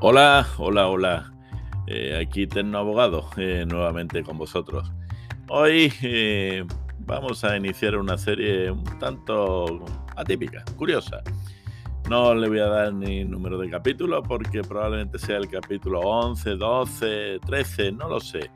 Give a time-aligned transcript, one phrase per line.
[0.00, 1.32] Hola, hola, hola.
[1.86, 4.92] Eh, aquí Terno Abogado, eh, nuevamente con vosotros.
[5.48, 6.66] Hoy eh,
[6.98, 9.82] vamos a iniciar una serie un tanto
[10.14, 11.22] atípica, curiosa.
[12.10, 16.56] No le voy a dar ni número de capítulo porque probablemente sea el capítulo 11,
[16.56, 18.50] 12, 13, no lo sé.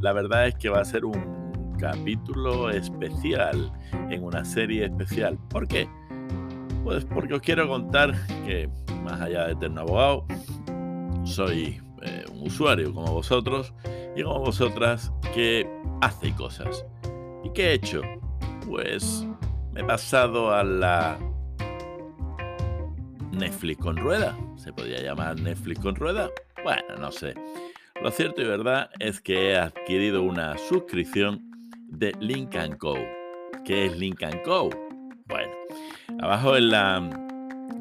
[0.00, 3.72] La verdad es que va a ser un capítulo especial
[4.10, 5.38] en una serie especial.
[5.50, 5.88] ¿Por qué?
[6.82, 8.12] Pues porque os quiero contar
[8.44, 8.68] que,
[9.04, 10.26] más allá de Eterno Abogado,
[11.24, 13.72] soy eh, un usuario como vosotros
[14.16, 15.68] y como vosotras que
[16.00, 16.84] hace cosas.
[17.44, 18.02] ¿Y qué he hecho?
[18.66, 19.26] Pues
[19.72, 21.18] me he pasado a la
[23.32, 24.36] Netflix con rueda.
[24.56, 26.30] ¿Se podría llamar Netflix con rueda?
[26.62, 27.34] Bueno, no sé.
[28.02, 31.42] Lo cierto y verdad es que he adquirido una suscripción
[31.88, 32.94] de Link Co.
[33.64, 34.70] ¿Qué es Link Co?
[35.26, 35.52] Bueno,
[36.20, 37.29] abajo en la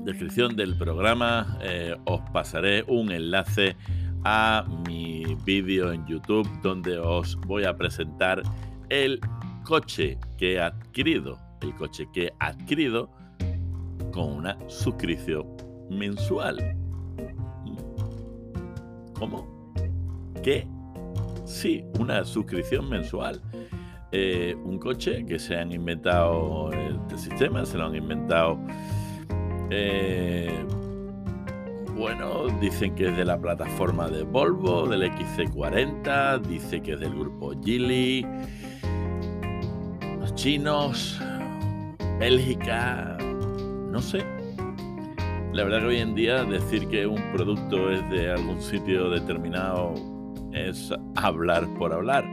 [0.03, 3.75] descripción del programa eh, os pasaré un enlace
[4.23, 8.41] a mi vídeo en YouTube donde os voy a presentar
[8.89, 9.19] el
[9.63, 13.09] coche que he adquirido, el coche que he adquirido
[14.11, 15.45] con una suscripción
[15.89, 16.75] mensual.
[19.13, 19.73] ¿Cómo?
[20.43, 20.67] ¿Qué?
[21.45, 23.41] Sí, una suscripción mensual.
[24.11, 28.59] Eh, un coche que se han inventado este sistema, se lo han inventado
[29.71, 30.65] eh,
[31.95, 37.13] bueno, dicen que es de la plataforma de Volvo, del XC40, dice que es del
[37.13, 38.25] grupo Geely,
[40.19, 41.19] los chinos,
[42.19, 43.17] Bélgica,
[43.91, 44.25] no sé.
[45.51, 49.93] La verdad que hoy en día decir que un producto es de algún sitio determinado
[50.53, 52.25] es hablar por hablar.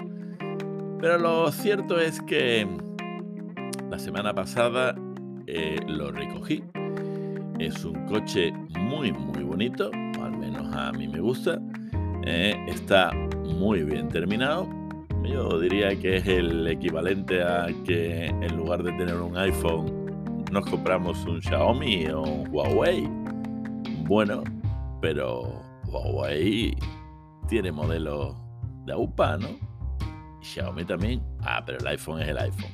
[1.01, 2.67] Pero lo cierto es que
[3.91, 4.95] la semana pasada
[5.47, 6.63] eh, lo recogí
[7.59, 9.91] es un coche muy, muy bonito,
[10.23, 11.59] al menos a mí me gusta.
[12.25, 13.13] Eh, está
[13.45, 14.69] muy bien terminado.
[15.25, 20.67] Yo diría que es el equivalente a que en lugar de tener un iPhone nos
[20.67, 23.09] compramos un Xiaomi o un Huawei.
[24.05, 24.45] Bueno,
[25.01, 26.77] pero Huawei
[27.49, 28.37] tiene modelos
[28.85, 29.49] de AUPA, ¿no?
[30.43, 31.23] Xiaomi también.
[31.41, 32.71] Ah, pero el iPhone es el iPhone.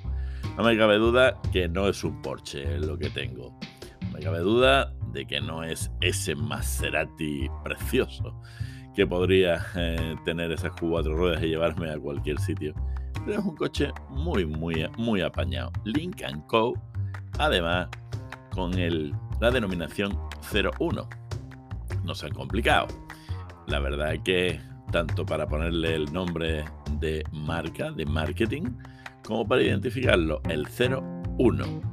[0.57, 3.59] No me cabe duda que no es un Porsche lo que tengo
[4.23, 8.35] cabe duda de que no es ese Maserati precioso
[8.95, 12.75] que podría eh, tener esas cuatro ruedas y llevarme a cualquier sitio.
[13.25, 15.73] Pero es un coche muy, muy, muy apañado.
[15.85, 16.75] Lincoln Co.
[17.39, 17.89] Además,
[18.51, 20.19] con el, la denominación
[20.53, 21.09] 01.
[22.05, 22.89] No se han complicado.
[23.67, 24.61] La verdad es que
[24.91, 26.65] tanto para ponerle el nombre
[26.99, 28.65] de marca, de marketing,
[29.25, 31.92] como para identificarlo, el 01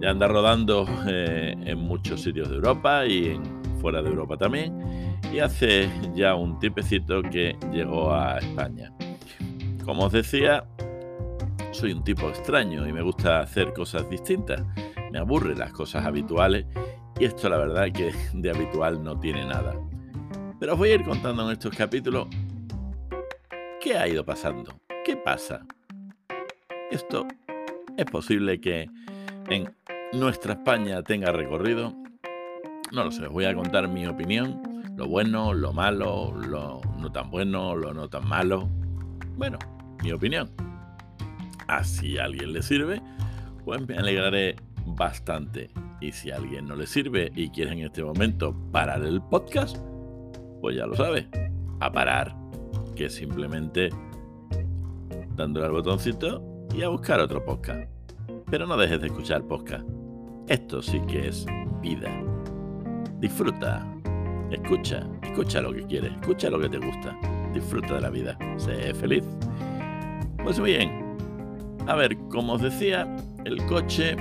[0.00, 3.42] ya anda rodando eh, en muchos sitios de Europa y en,
[3.80, 5.18] fuera de Europa también.
[5.32, 8.92] Y hace ya un tipecito que llegó a España.
[9.84, 10.64] Como os decía,
[11.72, 14.62] soy un tipo extraño y me gusta hacer cosas distintas.
[15.10, 16.66] Me aburren las cosas habituales
[17.18, 19.74] y esto la verdad que de habitual no tiene nada.
[20.58, 22.28] Pero os voy a ir contando en estos capítulos
[23.80, 25.66] qué ha ido pasando, qué pasa.
[26.90, 27.26] Esto
[27.96, 28.88] es posible que
[29.48, 29.74] en
[30.12, 31.94] nuestra España tenga recorrido.
[32.92, 34.60] No lo sé, os voy a contar mi opinión,
[34.96, 38.68] lo bueno, lo malo, lo no tan bueno, lo no tan malo.
[39.36, 39.58] Bueno,
[40.02, 40.50] mi opinión.
[41.68, 43.02] Así a alguien le sirve,
[43.64, 45.70] pues me alegraré bastante.
[46.00, 49.76] Y si a alguien no le sirve y quiere en este momento parar el podcast,
[50.60, 51.28] pues ya lo sabe,
[51.80, 52.36] a parar,
[52.94, 53.90] que simplemente
[55.34, 56.42] dándole al botoncito
[56.74, 57.95] y a buscar otro podcast.
[58.50, 59.86] Pero no dejes de escuchar podcast.
[60.48, 61.46] Esto sí que es
[61.80, 62.10] vida.
[63.18, 63.86] Disfruta.
[64.50, 65.06] Escucha.
[65.22, 66.12] Escucha lo que quieres.
[66.12, 67.18] Escucha lo que te gusta.
[67.52, 68.38] Disfruta de la vida.
[68.56, 69.24] Sé feliz.
[70.42, 71.16] Pues bien.
[71.86, 74.16] A ver, como os decía, el coche,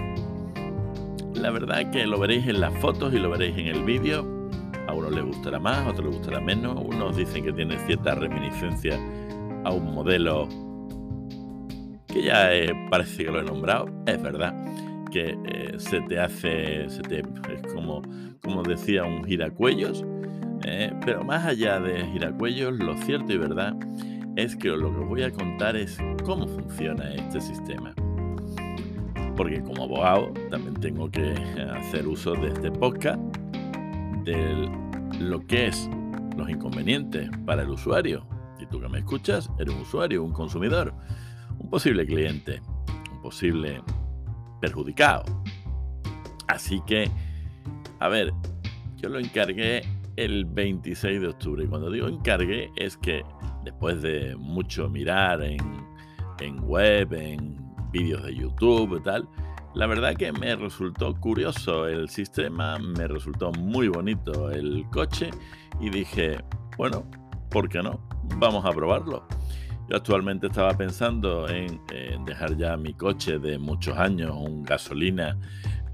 [1.33, 4.25] la verdad que lo veréis en las fotos y lo veréis en el vídeo.
[4.87, 6.79] A uno le gustará más, a otro le gustará menos.
[6.83, 8.99] Unos dicen que tiene cierta reminiscencia
[9.63, 10.47] a un modelo
[12.15, 12.49] que ya
[12.89, 13.87] parece que lo he nombrado.
[14.05, 14.55] Es verdad
[15.11, 18.01] que eh, se te hace, se te, es como,
[18.41, 20.03] como decía, un giracuellos.
[20.63, 23.75] Eh, pero más allá de giracuellos, lo cierto y verdad
[24.37, 27.93] es que lo que os voy a contar es cómo funciona este sistema.
[29.35, 31.33] Porque como abogado también tengo que
[31.77, 33.19] hacer uso de este podcast,
[34.23, 34.69] de
[35.19, 35.89] lo que es
[36.37, 38.25] los inconvenientes para el usuario.
[38.57, 40.93] Si tú que me escuchas, eres un usuario, un consumidor,
[41.65, 42.61] un posible cliente,
[43.11, 43.81] un posible
[44.61, 45.23] perjudicado.
[46.47, 47.09] Así que,
[47.99, 48.31] a ver,
[48.97, 49.81] yo lo encargué
[50.15, 51.63] el 26 de octubre.
[51.63, 53.23] Y cuando digo encargué es que
[53.63, 55.57] después de mucho mirar en,
[56.39, 57.57] en web, en
[57.91, 59.27] vídeos de YouTube y tal,
[59.73, 65.31] la verdad que me resultó curioso el sistema, me resultó muy bonito el coche
[65.79, 66.37] y dije,
[66.77, 67.09] bueno,
[67.49, 68.07] ¿por qué no?
[68.37, 69.27] Vamos a probarlo.
[69.87, 71.79] Yo actualmente estaba pensando en,
[72.25, 75.37] dejar ya mi coche de muchos años, un gasolina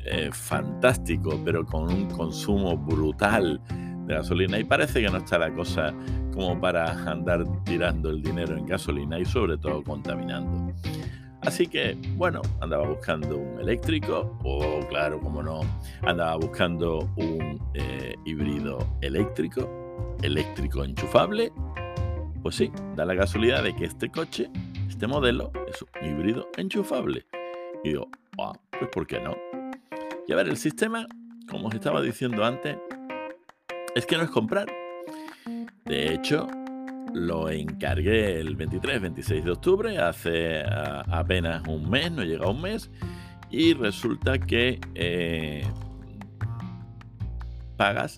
[0.05, 3.61] eh, fantástico, pero con un consumo brutal
[4.05, 4.57] de gasolina.
[4.57, 5.93] Y parece que no está la cosa
[6.33, 10.73] como para andar tirando el dinero en gasolina y sobre todo contaminando.
[11.41, 15.61] Así que, bueno, andaba buscando un eléctrico, o claro, como no,
[16.03, 19.67] andaba buscando un eh, híbrido eléctrico,
[20.21, 21.51] eléctrico enchufable.
[22.41, 24.49] Pues sí, da la casualidad de que este coche,
[24.89, 27.27] este modelo, es un híbrido enchufable.
[27.83, 28.09] Y digo,
[28.39, 29.35] ah, pues ¿por qué no?
[30.27, 31.05] Y a ver, el sistema,
[31.47, 32.77] como os estaba diciendo antes,
[33.95, 34.67] es que no es comprar.
[35.85, 36.47] De hecho,
[37.13, 42.89] lo encargué el 23-26 de octubre, hace apenas un mes, no llega a un mes,
[43.51, 45.63] y resulta que eh,
[47.77, 48.17] pagas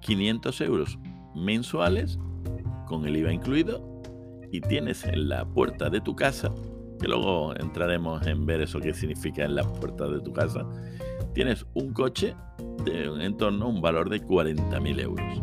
[0.00, 0.98] 500 euros
[1.34, 2.18] mensuales
[2.88, 4.02] con el IVA incluido
[4.50, 6.52] y tienes en la puerta de tu casa,
[7.00, 10.66] que luego entraremos en ver eso que significa en la puerta de tu casa,
[11.34, 12.34] tienes un coche
[12.84, 15.42] de en torno a un valor de 40.000 euros.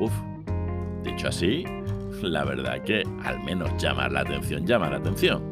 [0.00, 0.12] Uf,
[1.04, 1.64] Dicho así,
[2.22, 5.42] la verdad que al menos llamar la atención, llama la atención.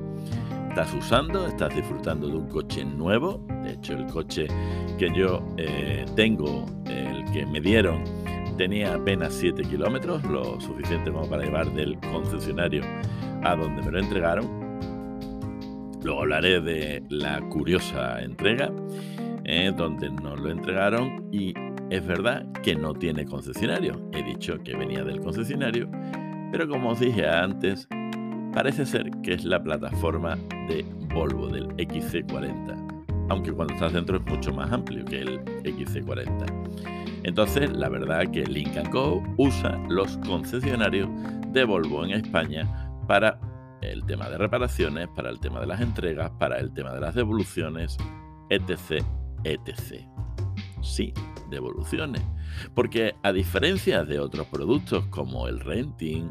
[0.69, 3.44] Estás usando, estás disfrutando de un coche nuevo.
[3.62, 4.46] De hecho, el coche
[4.99, 8.05] que yo eh, tengo, el que me dieron,
[8.58, 12.82] tenía apenas 7 kilómetros, lo suficiente como para llevar del concesionario
[13.43, 14.69] a donde me lo entregaron.
[16.02, 18.70] Luego hablaré de la curiosa entrega,
[19.44, 21.55] eh, donde nos lo entregaron y
[21.88, 24.10] es verdad que no tiene concesionario.
[24.12, 25.88] He dicho que venía del concesionario,
[26.50, 27.88] pero como os dije antes,
[28.52, 30.37] parece ser que es la plataforma
[30.69, 30.84] de
[31.14, 36.97] Volvo del XC40, aunque cuando estás dentro es mucho más amplio que el XC40.
[37.25, 41.09] Entonces, la verdad que Link Co usa los concesionarios
[41.53, 43.41] de Volvo en España para
[43.81, 47.15] el tema de reparaciones, para el tema de las entregas, para el tema de las
[47.15, 47.97] devoluciones,
[48.50, 49.05] etc,
[49.44, 50.05] etc.
[50.82, 51.12] Sí,
[51.50, 52.23] devoluciones.
[52.75, 56.31] Porque a diferencia de otros productos como el renting,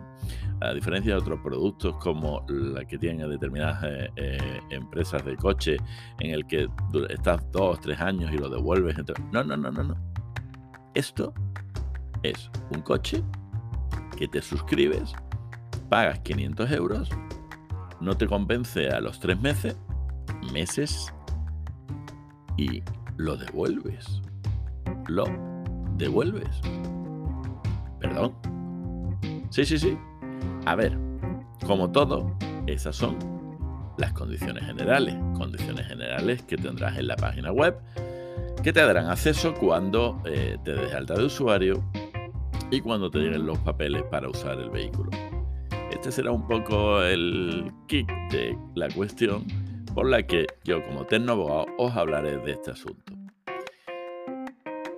[0.61, 5.77] a diferencia de otros productos como la que tienen determinadas eh, eh, empresas de coche
[6.19, 6.67] en el que
[7.09, 8.95] estás dos, tres años y lo devuelves.
[9.31, 10.16] No, no, no, no, no.
[10.97, 11.33] Esto
[12.23, 13.23] es un coche
[14.17, 15.13] que te suscribes,
[15.89, 17.09] pagas 500 euros,
[18.01, 19.77] no te convence a los tres meses,
[20.51, 21.13] meses
[22.57, 22.81] y
[23.17, 24.21] lo devuelves
[25.07, 25.25] lo
[25.97, 26.61] devuelves.
[27.99, 28.33] ¿Perdón?
[29.49, 29.97] Sí, sí, sí.
[30.65, 30.97] A ver,
[31.65, 33.17] como todo, esas son
[33.97, 35.15] las condiciones generales.
[35.37, 37.79] Condiciones generales que tendrás en la página web,
[38.67, 41.81] que te darán acceso cuando eh, te des alta de usuario
[42.69, 45.09] y cuando te lleguen los papeles para usar el vehículo.
[45.89, 49.45] Este será un poco el kick de la cuestión
[49.95, 53.13] por la que yo como tecnoabogado os hablaré de este asunto.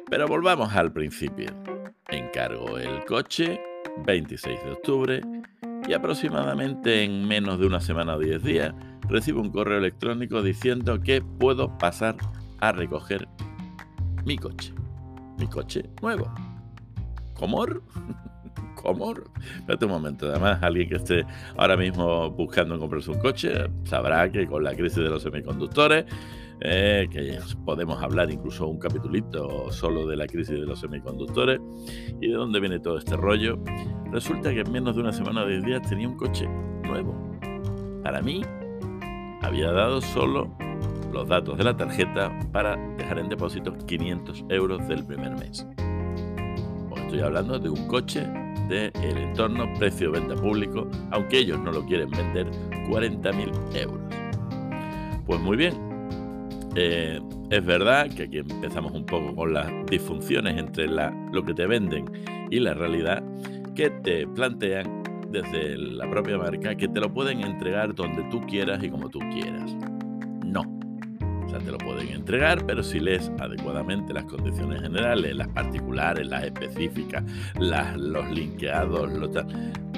[0.09, 1.51] Pero volvamos al principio.
[2.07, 3.61] Encargo el coche
[4.03, 5.21] 26 de octubre
[5.87, 8.73] y aproximadamente en menos de una semana o 10 días
[9.07, 12.15] recibo un correo electrónico diciendo que puedo pasar
[12.61, 13.27] a recoger
[14.29, 14.71] mi coche.
[15.39, 16.31] Mi coche nuevo.
[17.33, 17.81] ¿Comor?
[18.75, 19.31] ¿Comor?
[19.57, 20.29] Espérate un momento.
[20.29, 21.25] Además, alguien que esté
[21.57, 23.51] ahora mismo buscando comprarse un coche
[23.85, 26.05] sabrá que con la crisis de los semiconductores
[26.61, 31.59] eh, que podemos hablar incluso un capitulito solo de la crisis de los semiconductores
[32.21, 33.57] y de dónde viene todo este rollo.
[34.11, 36.47] Resulta que en menos de una semana o 10 días tenía un coche
[36.83, 37.15] nuevo.
[38.03, 38.43] Para mí,
[39.41, 40.55] había dado solo
[41.11, 45.65] los datos de la tarjeta para dejar en depósito 500 euros del primer mes.
[46.91, 48.21] Os estoy hablando de un coche
[48.67, 52.47] del el entorno precio-venta público, aunque ellos no lo quieren vender,
[52.89, 54.01] 40.000 euros.
[55.25, 55.73] Pues muy bien,
[56.75, 61.65] eh, es verdad que aquí empezamos un poco con las disfunciones entre lo que te
[61.65, 62.05] venden
[62.51, 63.23] y la realidad
[63.75, 68.83] que te plantean desde la propia marca que te lo pueden entregar donde tú quieras
[68.83, 69.75] y como tú quieras.
[71.49, 76.27] O sea, te lo pueden entregar, pero si lees adecuadamente las condiciones generales, las particulares,
[76.27, 77.23] las específicas,
[77.55, 79.47] los linkeados, lo tal.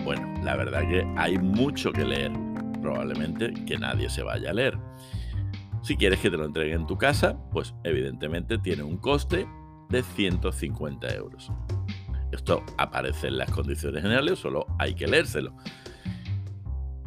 [0.05, 2.31] Bueno, la verdad que hay mucho que leer.
[2.81, 4.77] Probablemente que nadie se vaya a leer.
[5.81, 9.45] Si quieres que te lo entreguen en tu casa, pues evidentemente tiene un coste
[9.89, 11.51] de 150 euros.
[12.31, 15.53] Esto aparece en las condiciones generales, solo hay que leérselo.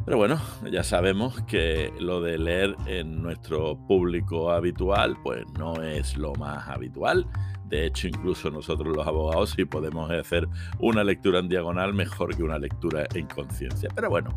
[0.05, 0.39] Pero bueno,
[0.71, 6.67] ya sabemos que lo de leer en nuestro público habitual, pues no es lo más
[6.67, 7.25] habitual.
[7.67, 10.47] De hecho, incluso nosotros los abogados sí podemos hacer
[10.77, 13.89] una lectura en diagonal mejor que una lectura en conciencia.
[13.95, 14.29] Pero bueno,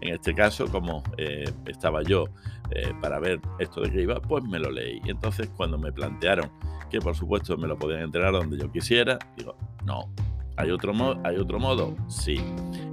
[0.00, 2.24] en este caso, como eh, estaba yo
[2.72, 5.00] eh, para ver esto de qué iba, pues me lo leí.
[5.04, 6.50] Y entonces cuando me plantearon
[6.90, 10.12] que por supuesto me lo podían entregar donde yo quisiera, digo, no,
[10.56, 10.92] ¿Hay otro,
[11.24, 11.94] ¿Hay otro modo?
[12.08, 12.40] Sí,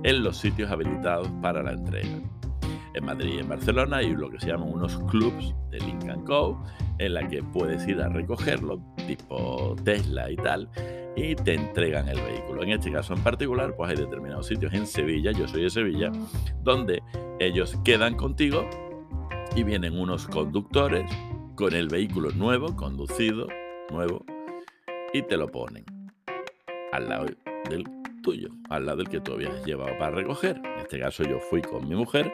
[0.04, 2.20] en los sitios habilitados para la entrega.
[2.94, 6.64] En Madrid y en Barcelona hay lo que se llaman unos clubs de Lincoln Co.
[6.98, 10.70] en la que puedes ir a recogerlo, tipo Tesla y tal,
[11.16, 12.64] y te entregan el vehículo.
[12.64, 16.12] En este caso en particular, pues hay determinados sitios en Sevilla, yo soy de Sevilla,
[16.64, 17.04] donde
[17.40, 18.68] ellos quedan contigo
[19.56, 21.10] y vienen unos conductores
[21.56, 23.48] con el vehículo nuevo, conducido,
[23.92, 24.26] nuevo,
[25.14, 25.86] y te lo ponen
[26.92, 27.26] al lado
[27.70, 27.86] del
[28.22, 30.62] tuyo, al lado del que tú habías llevado para recoger.
[30.64, 32.32] En este caso yo fui con mi mujer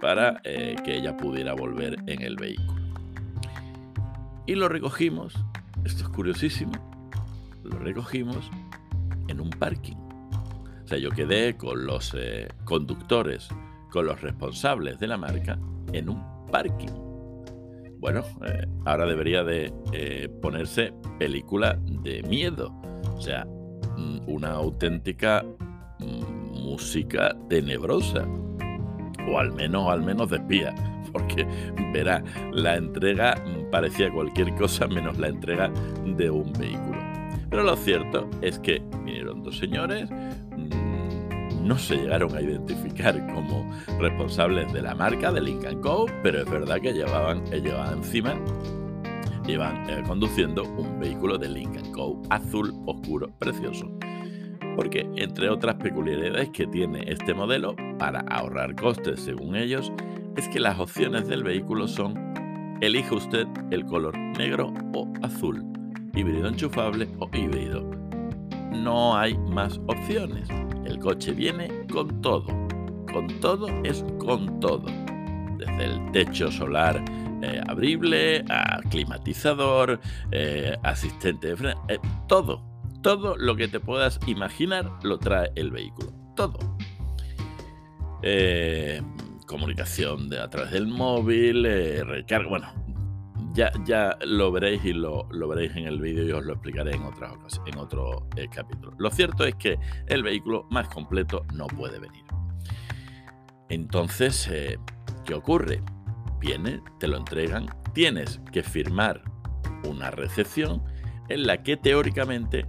[0.00, 2.82] para eh, que ella pudiera volver en el vehículo.
[4.46, 5.34] Y lo recogimos,
[5.84, 6.72] esto es curiosísimo,
[7.62, 8.50] lo recogimos
[9.28, 9.96] en un parking.
[9.96, 13.48] O sea, yo quedé con los eh, conductores,
[13.90, 15.58] con los responsables de la marca
[15.92, 16.92] en un parking.
[17.98, 19.72] Bueno, eh, ahora debería de
[20.42, 22.70] ponerse película de miedo.
[23.16, 23.46] O sea,
[24.26, 25.44] una auténtica
[25.98, 28.26] mm, música tenebrosa.
[29.28, 30.74] O al menos, al menos de espía.
[31.12, 31.46] Porque,
[31.92, 32.22] verá,
[32.52, 35.70] la entrega mm, parecía cualquier cosa menos la entrega
[36.04, 36.98] de un vehículo.
[37.50, 40.10] Pero lo cierto es que vinieron dos señores,
[41.64, 46.50] no se llegaron a identificar como responsables de la marca de Lincoln Co., pero es
[46.50, 48.38] verdad que llevaban, llevaban encima
[49.46, 52.22] iban eh, conduciendo un vehículo de Lincoln Co.
[52.30, 53.90] azul oscuro precioso.
[54.76, 59.92] Porque entre otras peculiaridades que tiene este modelo para ahorrar costes según ellos,
[60.36, 62.34] es que las opciones del vehículo son
[62.80, 65.64] elige usted el color negro o azul,
[66.14, 67.88] híbrido enchufable o híbrido.
[68.72, 70.48] No hay más opciones.
[70.84, 72.46] El coche viene con todo.
[73.12, 74.84] Con todo es con todo.
[75.56, 77.02] Desde el techo solar
[77.44, 78.42] eh, abrible,
[78.90, 80.00] climatizador,
[80.32, 82.62] eh, asistente de freno, eh, todo,
[83.02, 86.58] todo lo que te puedas imaginar lo trae el vehículo, todo.
[89.46, 91.64] comunicación de, a través del móvil,
[92.06, 92.72] recarga, bueno,
[93.52, 97.02] ya, ya lo veréis y lo, veréis en el vídeo y os lo explicaré en,
[97.02, 98.94] otras en otro capítulo.
[98.98, 102.24] Lo cierto es que el vehículo más completo no puede venir.
[103.68, 104.50] Entonces,
[105.26, 105.82] ¿qué ocurre?
[106.44, 109.22] Viene, te lo entregan, tienes que firmar
[109.88, 110.82] una recepción
[111.28, 112.66] en la que teóricamente,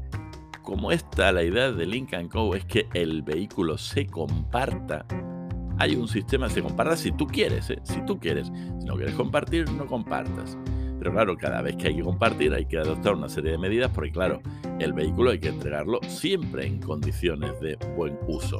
[0.63, 5.05] como está la idea de Lincoln Co, es que el vehículo se comparta.
[5.77, 7.79] Hay un sistema, se comparta si tú quieres, ¿eh?
[7.83, 8.47] si tú quieres.
[8.79, 10.57] Si no quieres compartir, no compartas.
[10.97, 13.91] Pero claro, cada vez que hay que compartir hay que adoptar una serie de medidas
[13.93, 14.41] porque claro,
[14.79, 18.59] el vehículo hay que entregarlo siempre en condiciones de buen uso.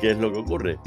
[0.00, 0.78] ¿Qué es lo que ocurre?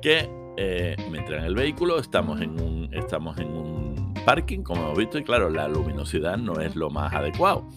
[0.00, 4.98] Que eh, me entregan el vehículo, estamos en, un, estamos en un parking, como hemos
[4.98, 7.68] visto, y claro, la luminosidad no es lo más adecuado.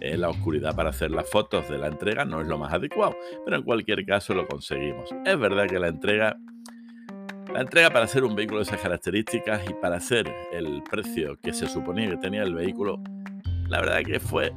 [0.00, 3.16] Eh, la oscuridad para hacer las fotos de la entrega no es lo más adecuado,
[3.44, 5.08] pero en cualquier caso lo conseguimos.
[5.24, 6.36] Es verdad que la entrega,
[7.52, 11.52] la entrega para hacer un vehículo de esas características y para hacer el precio que
[11.52, 13.00] se suponía que tenía el vehículo,
[13.68, 14.52] la verdad que fue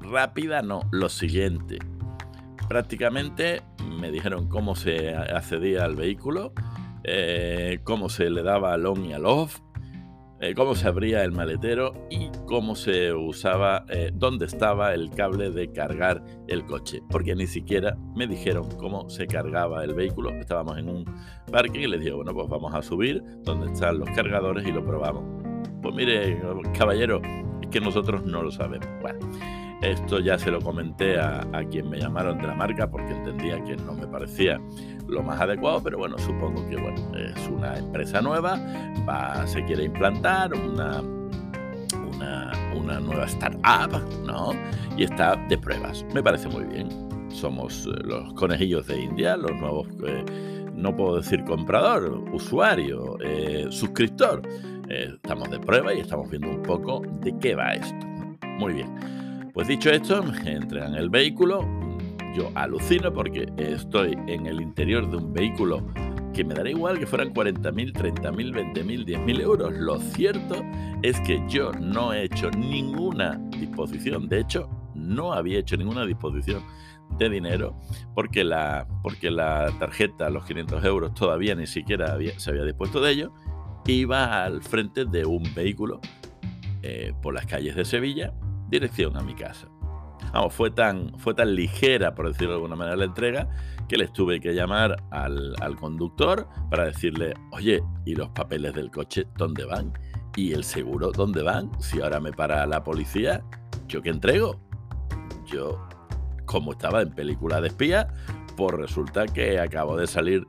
[0.00, 1.78] rápida, no, lo siguiente.
[2.68, 3.62] Prácticamente
[3.98, 6.52] me dijeron cómo se accedía al vehículo,
[7.04, 9.60] eh, cómo se le daba al on y al off,
[10.40, 15.50] eh, cómo se abría el maletero y cómo se usaba, eh, dónde estaba el cable
[15.50, 20.30] de cargar el coche, porque ni siquiera me dijeron cómo se cargaba el vehículo.
[20.30, 21.04] Estábamos en un
[21.52, 24.84] parque y les dije, bueno, pues vamos a subir donde están los cargadores y lo
[24.84, 25.22] probamos.
[25.80, 26.40] Pues mire,
[26.76, 27.22] caballero,
[27.62, 28.88] es que nosotros no lo sabemos.
[29.00, 29.20] Bueno,
[29.82, 33.76] esto ya se lo comenté a, quien me llamaron de la marca porque entendía que
[33.76, 34.60] no me parecía
[35.12, 38.58] lo más adecuado, pero bueno, supongo que bueno, es una empresa nueva,
[39.08, 41.00] va, se quiere implantar una,
[42.14, 44.50] una, una nueva startup, ¿no?
[44.96, 46.04] Y está de pruebas.
[46.14, 46.88] Me parece muy bien.
[47.28, 50.24] Somos eh, los conejillos de India, los nuevos, eh,
[50.74, 54.42] no puedo decir comprador, usuario, eh, suscriptor.
[54.88, 58.06] estamos de prueba y estamos viendo un poco de qué va esto.
[58.58, 59.50] Muy bien.
[59.54, 61.81] Pues dicho esto, entregan el vehículo.
[62.34, 65.86] Yo alucino porque estoy en el interior de un vehículo
[66.32, 69.72] que me dará igual que fueran 40.000, 30.000, 20.000, 10.000 euros.
[69.74, 70.56] Lo cierto
[71.02, 76.62] es que yo no he hecho ninguna disposición, de hecho, no había hecho ninguna disposición
[77.18, 77.78] de dinero
[78.14, 83.12] porque la, porque la tarjeta, los 500 euros, todavía ni siquiera se había dispuesto de
[83.12, 83.32] ello.
[83.86, 86.00] Iba al frente de un vehículo
[86.82, 88.32] eh, por las calles de Sevilla,
[88.68, 89.71] dirección a mi casa.
[90.32, 93.48] Vamos, fue tan, fue tan ligera, por decirlo de alguna manera, la entrega,
[93.88, 98.90] que les tuve que llamar al, al conductor para decirle, oye, ¿y los papeles del
[98.90, 99.92] coche dónde van?
[100.34, 101.70] ¿Y el seguro dónde van?
[101.80, 103.42] Si ahora me para la policía,
[103.88, 104.58] ¿yo qué entrego?
[105.46, 105.86] Yo,
[106.46, 108.08] como estaba en película de espía,
[108.56, 110.46] pues resulta que acabo de salir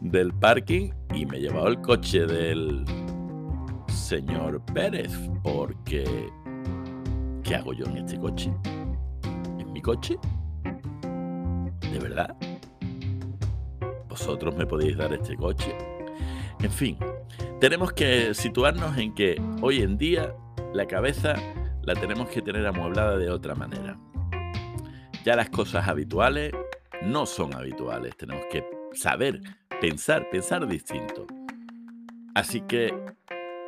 [0.00, 2.84] del parking y me he llevado el coche del
[3.88, 6.30] señor Pérez, porque
[7.46, 8.52] ¿qué hago yo en este coche?
[9.58, 10.18] ¿En mi coche?
[11.80, 12.36] ¿De verdad?
[14.08, 15.76] ¿Vosotros me podéis dar este coche?
[16.60, 16.98] En fin,
[17.60, 20.34] tenemos que situarnos en que hoy en día
[20.74, 21.34] la cabeza
[21.82, 23.96] la tenemos que tener amueblada de otra manera.
[25.24, 26.52] Ya las cosas habituales
[27.02, 29.40] no son habituales, tenemos que saber
[29.80, 31.26] pensar, pensar distinto.
[32.34, 32.92] Así que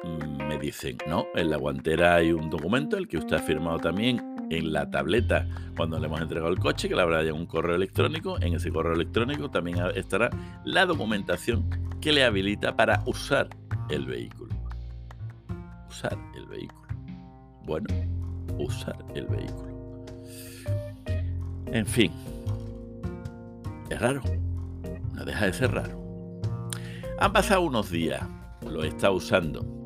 [0.05, 4.37] me dicen, no, en la guantera hay un documento, el que usted ha firmado también
[4.51, 7.77] en la tableta cuando le hemos entregado el coche, que le habrá llegado un correo
[7.77, 8.41] electrónico.
[8.41, 10.31] En ese correo electrónico también estará
[10.65, 11.69] la documentación
[12.01, 13.49] que le habilita para usar
[13.91, 14.55] el vehículo.
[15.89, 16.89] Usar el vehículo.
[17.65, 17.87] Bueno,
[18.59, 20.05] usar el vehículo.
[21.67, 22.13] En fin,
[23.91, 24.23] es raro.
[25.15, 25.99] No deja de ser raro.
[27.19, 28.23] Han pasado unos días,
[28.63, 29.78] lo está usando.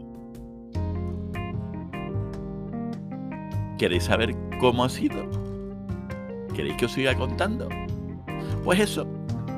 [3.82, 5.28] ¿Queréis saber cómo ha sido?
[6.54, 7.68] ¿Queréis que os siga contando?
[8.62, 9.04] Pues eso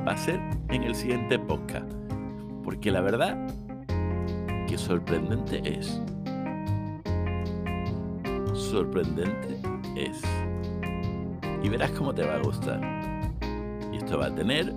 [0.03, 0.39] va a ser
[0.69, 1.93] en el siguiente podcast.
[2.63, 3.37] Porque la verdad
[4.67, 6.01] que sorprendente es.
[8.55, 9.59] Sorprendente
[9.95, 10.19] es.
[11.61, 12.81] Y verás cómo te va a gustar.
[13.93, 14.73] Y esto va a tener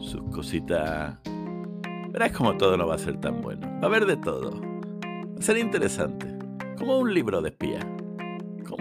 [0.00, 1.16] sus cositas.
[2.10, 3.68] Verás cómo todo no va a ser tan bueno.
[3.68, 4.60] Va a haber de todo.
[4.60, 6.26] Va a ser interesante.
[6.76, 7.89] Como un libro de espía.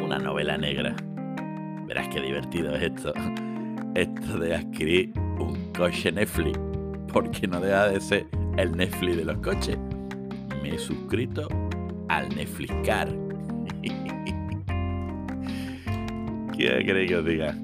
[0.04, 0.96] Una novela negra.
[1.88, 3.14] Verás qué divertido es esto.
[3.96, 6.60] Esto de adquirir un coche Netflix.
[7.12, 9.78] Porque no deja de ser el Netflix de los coches
[10.62, 11.48] me he suscrito
[12.10, 13.08] al Netflix Car.
[16.58, 17.56] ¿Qué queréis que os diga?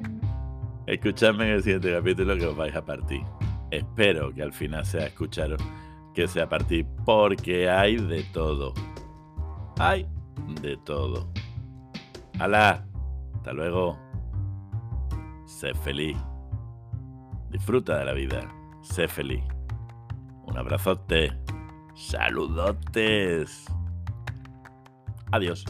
[0.87, 3.21] Escuchadme en el siguiente capítulo que os vais a partir.
[3.71, 5.61] Espero que al final sea escucharos
[6.13, 8.73] que sea partir porque hay de todo.
[9.79, 10.07] Hay
[10.61, 11.27] de todo.
[12.39, 12.85] ¡Hala!
[13.35, 13.97] Hasta luego.
[15.45, 16.17] Sé feliz.
[17.49, 18.41] Disfruta de la vida.
[18.81, 19.43] Sé feliz.
[20.45, 21.31] Un abrazote.
[21.95, 23.65] Saludotes.
[25.31, 25.63] Adiós.